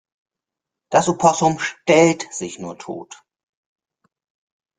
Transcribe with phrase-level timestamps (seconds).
[0.89, 3.21] Das Opossum stellt sich nur tot.